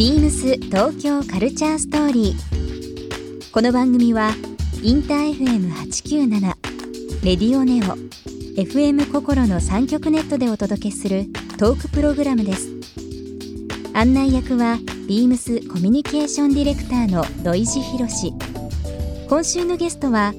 [0.00, 3.52] ビームス東京カルチャーストーリー。
[3.52, 4.30] この番組は
[4.82, 6.40] インター FM897
[7.22, 7.98] レディオネオ
[8.58, 11.26] FM 心の三極ネットでお届けする
[11.58, 12.70] トークプログラムです。
[13.92, 18.32] 案内役はビームスコミュニケーションディレクターの土井博志。
[19.28, 20.32] 今週のゲストは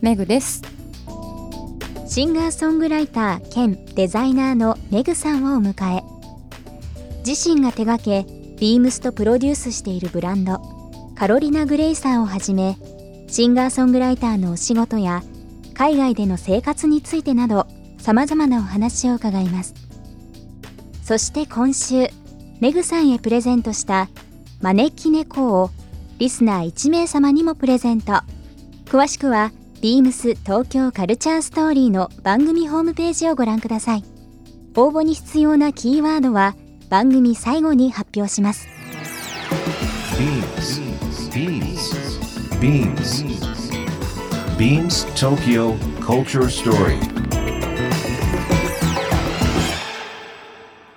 [0.00, 0.62] メグです。
[2.06, 6.04] シンガーソングライター兼デザイナーのメグさんをお迎え
[7.26, 10.60] 自身が手掛けビームスとプロデュースしているブランド
[11.16, 12.76] カロリナ・グレイサーをはじめ
[13.26, 15.22] シンガーソングライターのお仕事や
[15.72, 19.74] 海外での生活についてなどさまざまなお話を伺います。
[21.02, 22.08] そして今週
[22.60, 24.10] メグさんへプレゼントした
[24.60, 25.70] 招き猫を
[26.18, 28.20] リスナー1名様にもプレゼント。
[28.84, 34.04] 詳しくはビームス東京カルチャーストーリーの番組ホームページをご覧ください。
[34.76, 36.54] 応募に必要なキーワードは
[36.90, 38.68] 番組最後に発表します
[40.18, 40.90] Beams.
[41.30, 42.10] Beams.
[42.60, 43.24] Beams.
[44.58, 46.98] Beams Tokyo Culture Story.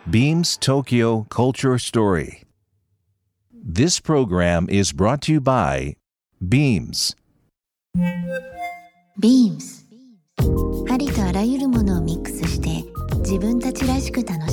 [0.10, 2.44] Beams Tokyo Culture Story.
[3.54, 5.96] This program is brought to you by
[6.42, 7.16] Beams.
[9.20, 9.88] ビームス
[10.92, 12.84] ありとあらゆるものをミックスして
[13.20, 14.53] 自分たちらしく楽し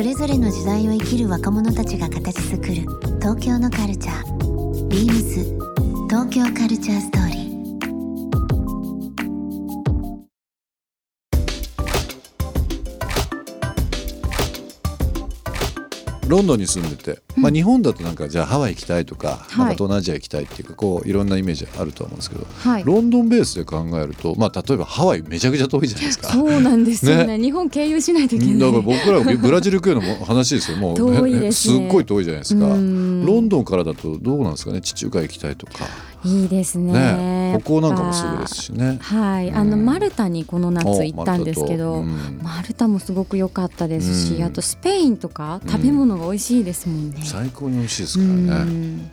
[0.00, 2.86] それぞれの時代を生きる若者たちが形作る
[3.20, 4.88] 東京のカルチャー。
[4.88, 5.44] ビームス
[6.08, 7.29] 東京カルチャーストーリー。
[16.28, 19.58] ロンドンに住んでて、まあ、日本だとなんかじゃあハワイ行きたいとか,、はい。
[19.58, 22.84] なんか東南アジア行きたいっていうかこういろんなイメージあると思うんですけど、はい。
[22.84, 26.28] ロンドンベースで考えると、まあ、例えばハワイめちゃくちゃ遠いじゃないですか。
[26.32, 27.38] そうなんですよね。
[27.38, 27.38] ね。
[27.38, 28.58] 日本経由しないといけない。
[28.58, 30.76] だから僕らがブラジル行くようなも話ですよ。
[30.76, 31.86] もう 遠いですね。
[31.86, 32.66] っごい遠いじゃないですか。
[32.66, 33.24] ロうん。
[33.24, 34.80] ンドンからだとどうなんですかね？
[34.80, 35.86] 地中海行きたいとか。
[36.24, 36.92] いいですね。
[37.56, 38.98] ね北欧なんかもすぐですしね。
[39.00, 44.44] はい、あのうんマルタにこの夏行ったんですけど、おマルタもすごく良かったですし、うん。
[44.44, 47.22] あとスペインとか食べ物が美味しいですもんね。
[47.24, 48.72] 最高に美味しいですうからね。
[48.72, 49.10] ん。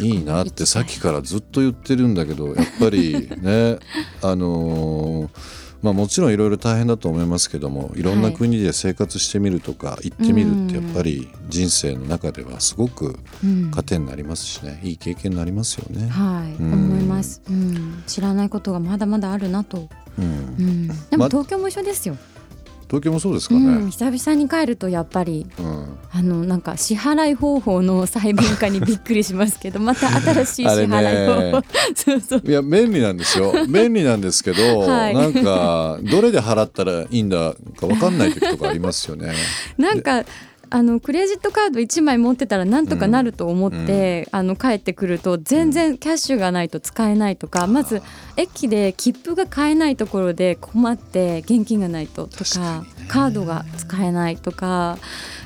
[0.00, 3.78] いいなってさっきからずっと言ってるんだけどやっぱりね
[4.22, 16.08] あのーまあもちろんいろいろ大変だと思いますけどもいろんな国で生活してみるとか行ってみるってやっぱり人生の中ではすごくうん糧になりますしねいい経験になりますよね。
[16.08, 18.02] はい、うん思います、うん。
[18.08, 19.88] 知らないことがまだまだあるなと。
[20.18, 20.28] うんう
[20.62, 22.16] ん、でもま東京も一緒ですよ。
[22.88, 23.90] 東京もそうですかうん、ね。
[23.90, 25.98] 久々に帰るとやっぱりうん。
[26.12, 32.42] あのなんか支払い方法の細分化にびっくりしますけどまた新しい 支払い方法、ね そうそう。
[32.44, 33.52] いや便利なんですよ。
[33.68, 35.14] 便利なんですけど、はい。
[35.14, 39.32] なんかどれで払ったらいいんだか分かんない時とかありますよね。
[39.76, 40.24] なんか
[40.68, 48.02] あのクレジットカード1枚持ってたらなんとかなると思って、あの帰ってくると全然キャッシュがないと使えないとか、まず
[48.36, 54.98] 駅で切符が買えないところで困って現金がないととかカードが使えないとか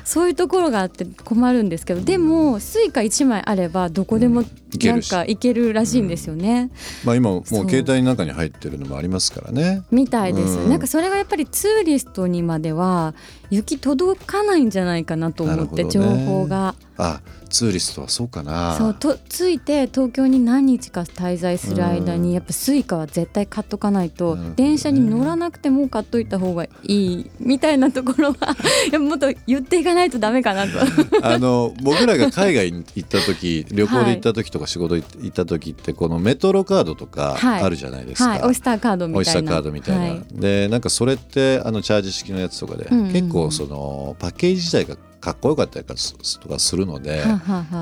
[0.03, 5.09] そういうところがあって困るんですけどでもスイカ1枚あればどこでもなんいけるし。
[5.09, 6.69] か行けるらしいんですよね。
[7.03, 9.83] まあ今もう携帯の中に入ってるのもありますからね。
[9.91, 10.69] みたいです、うん。
[10.69, 13.13] なんかそれがやっぱりツーリストにまでは
[13.49, 15.89] 行き届かないんじゃないかなと思って、ね。
[15.89, 16.75] 情報が。
[16.97, 18.75] あツーリストはそうかな。
[18.77, 22.33] そうとついて東京に何日か滞在する間に、うん。
[22.33, 24.53] やっぱスイカは絶対買っとかないと、ね。
[24.55, 28.55] 電車に乗らなくても買っといた方がいいみたいなところは
[28.91, 30.79] やもっと言っていかないとダメかなと。
[31.23, 37.63] あの僕らが海外に行った時旅行で行った時とか仕事行った時ってこのメトロカードとかはい。
[37.63, 38.29] あるじゃないですか。
[38.29, 39.19] はい、オイスターカードみたいな。
[39.19, 40.23] オイスターカードみたいな、はい。
[40.31, 43.13] でなんかそれってあのチャージ式のやつとかで、うんうんうん。
[43.13, 47.23] 結構そのパッケージ自体がかっこよかったりとかするので、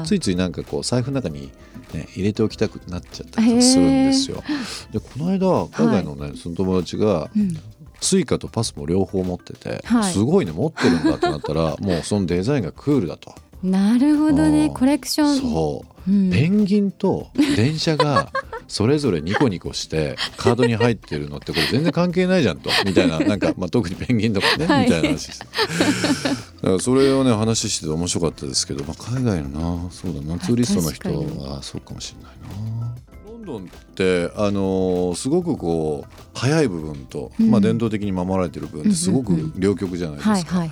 [0.05, 1.51] ついついなんかこう財布の中に、
[1.93, 4.43] ね、入れておきたくなっちゃったりするんですよ。
[4.91, 7.57] でこの間海外のね、その友達がうん。
[8.01, 10.13] スイカとパスモ両方持ってて、はい。
[10.13, 13.35] すごいね持ってるんだってなったらもうそのデザインがクールだと。
[13.63, 14.73] なるほどねうん。
[14.73, 15.37] コレクション。
[15.37, 16.11] そう。
[16.11, 16.29] うん。
[16.31, 18.31] ペンギンと電車が
[18.67, 22.69] それぞれニコニコしてカードに入ってるのってこれ全然関係ないじゃんと。
[22.85, 24.85] みたいななんか、まあ、特にペンギンとかね、はい。
[24.85, 25.39] みたいな話です。
[25.39, 31.09] だからそれをね話してて面白かったですけど、まあ、海外のなそうだなツーリストの人
[31.41, 32.95] はそうかもしれないな。
[33.25, 37.49] ロンドンってあのーすごくこう早い部分と、うん。
[37.49, 40.65] まあ、伝統的に守られてる部分ってすごく両極じゃないですか。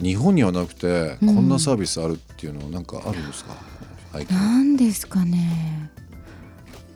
[0.00, 0.08] はいはいはい。
[0.08, 1.34] 日本にはなくてうん。
[1.34, 3.54] こんなサービスあるっていうのはなんかあるんですか、
[4.12, 5.90] 背景なんですかね。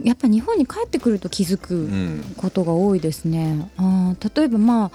[0.03, 2.35] やっぱ日本に帰ってくると気づうくん。
[2.37, 3.71] ことが多いですね。
[3.77, 4.91] あー例えばまあ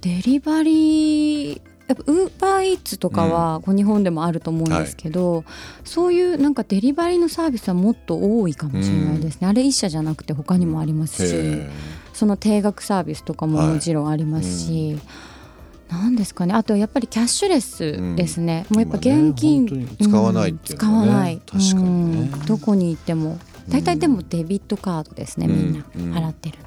[0.00, 5.44] デリバリーやっぱウーバーイーツとかはこう日本でもあると思うんですけど、
[5.84, 11.70] そういうなんかデリバリーのサービスはもっと多いかもしれないですね、あれ一社じゃなくて他にもありますし、へ
[12.14, 15.00] その定額サービスとかももちろんありますし、な
[16.08, 16.54] んですかね。
[16.54, 20.78] あとやっぱりキャッシュレスですね、もうやっぱ現金、今ね使わないっていうん。
[20.78, 21.40] 使わない。
[21.46, 22.30] 確かにね。
[22.32, 22.44] うん。
[22.46, 23.38] どこに行っても。
[23.68, 25.84] 大体でもデビットカードですね、みんな。
[25.96, 26.12] うん。
[26.12, 26.58] 払ってる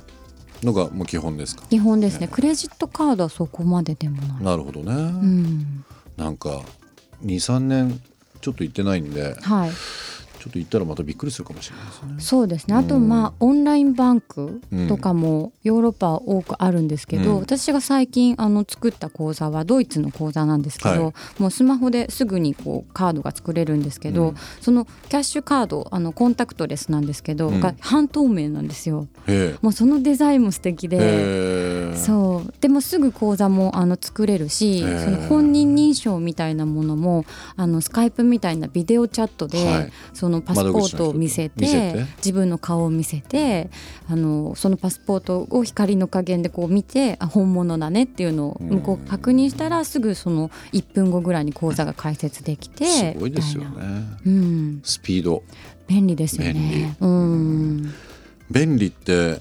[0.63, 0.73] の。
[0.73, 1.65] がもう基本ですか？
[1.69, 2.27] 基本ですね。
[2.27, 5.85] クレジットカードはそこまででもない、なるほどね、うん、
[6.17, 6.61] なんか
[7.23, 8.01] 23年
[8.41, 9.35] ちょっと行ってないんで。
[9.41, 9.71] はい
[10.45, 12.15] ちょっと行ったらまたびっくりするかもしれないですね。
[12.19, 12.75] そうですね。
[12.75, 17.39] あとうんまあオンラインバンクとかもヨーロッパは多くあるんですけど、うん。
[17.39, 21.41] 私が最近あの作った口座はドイツの口座なんですけど、はい。
[21.41, 24.35] もうスマホですぐにこうカードが作れるんですけど、うん。
[24.61, 27.59] そのキャッシュカードあのコンタクトレスなんですけど、うん。
[27.59, 29.07] が半透明なんですよ。
[29.25, 31.89] へもうそのデザインも素敵え。
[31.91, 31.97] で。
[31.97, 32.53] そう。
[32.61, 37.25] でもすぐ口座もあの作れるし、その本人認証みたいなものも
[37.55, 39.91] あのスカイプみたいなビデオチャットで、はい。
[40.13, 43.69] そのパスポートを見せて自分の顔を見せて
[44.07, 53.69] あのそのパスポートを光の加減でこう見てあ本物だねっていうのを向こうが確認したらすぐその1分後ぐらいに口座が開設できてすごいですよね。
[54.25, 55.43] うん、スピード。
[55.87, 56.95] 便利ですよね。
[56.99, 57.93] うん。
[58.49, 59.39] 便利って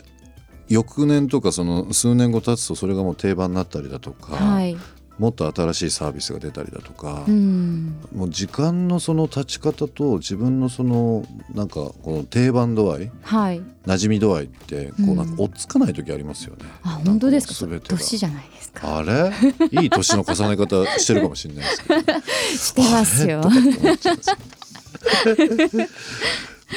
[0.68, 4.76] 翌年とかその数年後経つとそれがもう定番になったりだとか、はい、
[5.18, 15.16] もっと新しいサービスが出たりだとか、うん、もう時間のその立ち方と自分のそのなんかこの定番度合いはい、馴染み度合いってこううん。
[15.16, 16.64] なんか追っつかない時ありますよね。
[16.82, 17.54] あ本当ですか？
[17.88, 18.98] 年じゃないですか。
[18.98, 19.32] あれ？
[19.82, 22.00] いい年の重ね方してるかもしれないですけど
[22.58, 23.42] してますよ。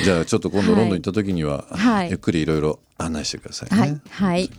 [0.03, 2.09] じゃあちょっと今度ロンドン行った時には、はい。
[2.09, 3.77] ゆっくりいろいろ案内してくださいね。
[3.79, 3.99] はい。
[4.09, 4.49] はい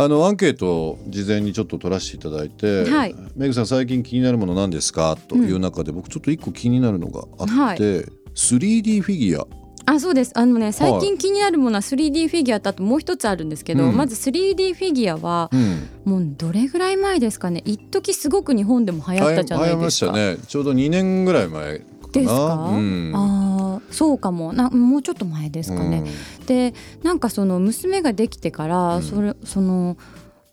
[0.00, 3.16] あのアンケートを事前にちょっと取らせていただいて、はい。
[3.34, 5.16] メグさん最近気になるもの何ですか？
[5.26, 8.06] という中で、僕ちょっと一個気になるのがあって、
[8.36, 9.46] 3D フィギュア。
[9.86, 10.38] あそうです。
[10.38, 13.96] あのね最近気になるものは 3D フィギュアとあともう一つあるんですけど、うん。
[13.96, 15.88] まず 3D フィギュアはうん。
[16.04, 17.64] もうどれぐらい前ですかね？
[17.64, 20.12] 一時すごく日本でも流行ったじゃない流行りまですか。
[20.12, 20.36] したね。
[20.46, 23.12] ちょうど2年ぐらい前ですか、うん。
[23.14, 24.52] ああそうかも。
[24.52, 26.04] なもうちょっと前ですかね。
[26.46, 29.02] でなんかその娘ができてから、うん。
[29.02, 29.96] それその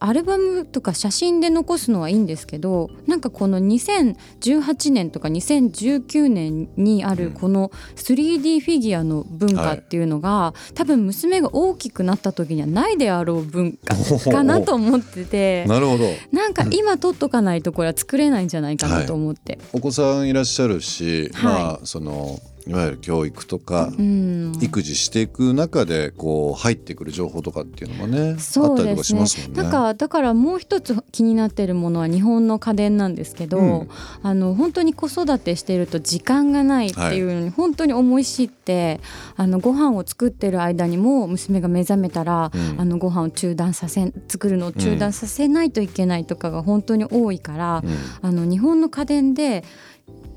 [0.06, 13.96] アルバムとか写真で残すのはいいんですけどなんかこの2018年とか2019年にあうんるこの 3D フィギュアの文化っていうのが、多分娘が大きくなった時にはないであろう文化
[14.32, 16.06] かなと思ってて なるほど。
[16.32, 19.60] なんか今取っとかないとこれは作れないんじゃないかなと思って。
[19.74, 21.54] お子さんいらっしゃるし、はい。
[21.54, 24.54] まあそのいわゆる教育とか、うん。
[24.60, 29.64] 育児していく中でこう入ってくる情報とかっていうのもねあそうったりとかしますもんね。
[29.64, 33.90] なんかだからもう一つ気になってるものは日本の家電なんですけど、うん。
[34.24, 39.00] あの本当に子育てしてると時間がないっていうのに本当に思い知って、
[39.36, 42.82] あのご飯を作ってる間にも娘が目覚めたら、うん。
[42.82, 48.28] あのご飯を中断させ作るのを中断させないといけないとかが本当に多いから、うん。
[48.28, 49.64] あの日本の家電で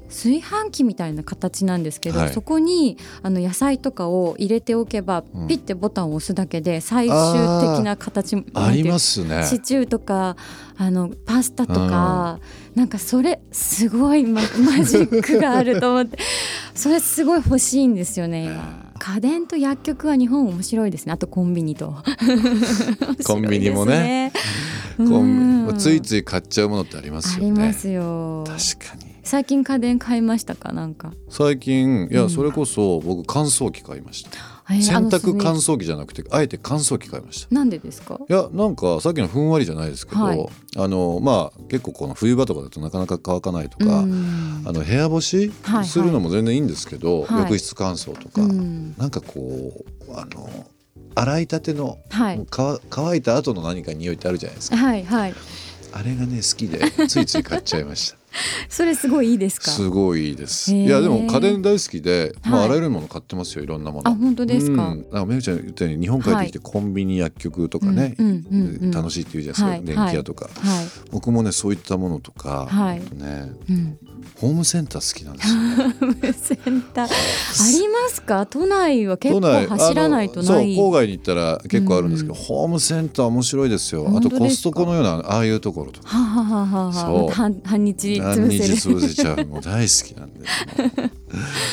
[0.09, 2.33] 炊飯器みたいな形なんですけど、はい。
[2.33, 5.49] そこにあの野菜とかを入れておけば、うん。
[5.49, 7.17] ピッてボタンを押すだけで最終
[7.77, 9.45] 的な形ありますすね。
[9.45, 10.37] シチューとか
[10.77, 12.41] あのパスタとか、
[12.75, 16.19] なんかそれすごいママジックがあると思って
[16.75, 18.45] それすごい欲しいんですよね。
[18.47, 18.89] 今。
[18.99, 21.13] 家電と薬局は日本面白いですね。
[21.13, 21.95] あとコンビニと。
[23.25, 24.33] コンビニもね。
[25.79, 27.47] ついつい買っちゃうものってありますあよね。
[27.47, 28.45] りますよ。
[28.47, 29.08] 確かに。
[29.29, 30.73] 最近家電買いましたか？
[30.73, 31.13] なんか。
[31.29, 32.31] 最近いや、うん。
[32.31, 34.31] それこそ僕乾燥機買いました。
[34.71, 37.55] 洗濯乾そ燥機じゃなくてあえて乾燥機買いました。
[37.55, 38.19] のなんでですか？
[38.27, 40.49] いやなんかさっきのふんわりじゃないですけど、はい。
[40.79, 44.63] あのまあ結構この冬場とかだとなかなか乾かないとか、うん。
[44.65, 45.85] あの部屋干しはいはい。
[45.85, 47.43] するのも全然いいんですけど、はい。
[47.43, 48.95] 浴室乾燥とか、うん。
[48.97, 50.49] なんかこうあの
[51.17, 52.47] 洗いたての、はい。
[52.49, 54.79] 乾いた後の何か匂いってあるじゃないですか。
[54.79, 55.35] はいはい。
[55.93, 58.17] あれがね好きでついつい買っちゃいました。
[58.69, 59.71] それすごいいいですか？
[59.71, 60.75] すごいいいです。
[60.75, 62.67] いやでも家電大好きで、まあ、はい。
[62.67, 64.11] あらゆるもの買ってますよいろんなもの。
[64.11, 64.89] あ本当ですか？
[64.89, 68.15] うん、なんかめぐちゃん言ったように日本帰ってきてコンビニ薬局とかね、
[68.93, 70.87] 楽しいって言うじゃないですか、はい電気屋とか、はい。
[71.11, 72.69] 僕もねそういったものとか、
[73.15, 73.53] ね。
[73.69, 73.99] うん
[74.37, 76.65] ホームセンター好きなんですよ、ね。
[76.65, 77.07] センター。
[77.07, 77.09] あ
[77.73, 78.47] りますか？
[78.47, 80.75] 都内は結構走らないとない。
[80.75, 82.41] そう郊外に行ったら結構あるんですけど、うん。
[82.41, 84.07] ホームセンター面白いですよ。
[84.17, 86.09] あとコストコのようなああいうところとか。
[86.09, 87.27] ははははそう。
[87.27, 90.41] は半半日何潰せ潰せちゃうもう大好きなんで。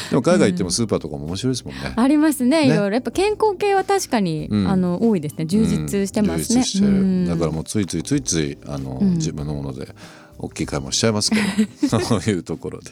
[0.10, 1.94] でも海外行ってもスーパーとかも面白いですもんね。
[1.96, 2.56] ありますね。
[2.56, 2.68] ね。
[2.68, 4.68] いろいろやっぱ健康系は確かに、うん。
[4.68, 5.46] あの多いですね。
[5.46, 9.14] 充実してますね、だからもうついついついついあの、うん。
[9.16, 9.90] 自分のもので
[10.38, 11.38] 大きい買い物しちゃいますけ
[11.88, 12.00] ど。
[12.00, 12.92] そういうところで。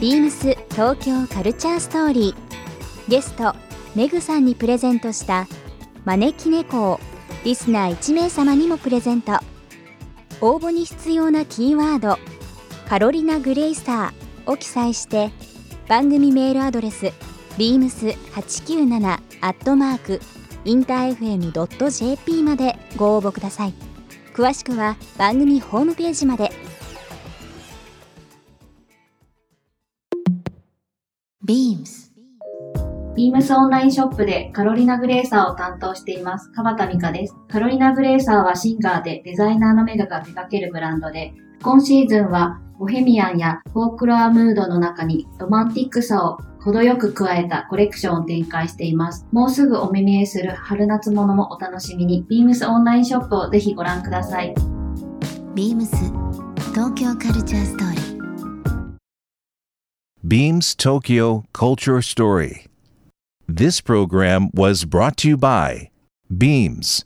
[0.00, 3.10] ビームス東京カルチャーストーリー。
[3.10, 3.54] ゲスト
[3.94, 5.46] メグさんにプレゼントした
[6.04, 7.00] 招き猫を
[7.44, 9.40] リスナー1名様にもプレゼント。
[10.40, 12.18] 応募に必要なキーワード
[12.88, 15.30] 「カロリナ・グレイサー」を記載して
[15.88, 17.12] 番組メールアドレス
[17.58, 20.20] beams897 アットマーク
[20.68, 23.74] インター FM.jp までご応募ください。
[24.34, 26.52] 詳しくは番組ホームページまで。
[31.42, 32.12] ビームス。
[33.16, 37.34] ビームスオンラインショップでカロリナグレーサーを担当しています、川田美香です。
[37.48, 41.32] カロリナグレーサーはシンガーでデザイナーのメガが手掛けるブランドで、
[41.62, 46.36] 今シーズンはボヘミアンやフォークロアムードの中にロマンティックさを
[46.68, 49.26] 程よく加えたコレクションを展開しています。
[49.32, 54.54] もうすぐお目見えする春夏物もお楽しみに、ビームスオンラインショップをぜひご覧ください。
[55.54, 55.96] ビームス
[56.74, 58.18] 東京カルチャーストーリー
[60.22, 62.66] Beams Tokyo Culture Story.
[63.48, 65.88] This program was brought to you by
[66.30, 67.02] Beams.